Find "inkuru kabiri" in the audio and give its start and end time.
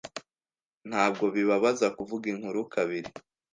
2.33-3.09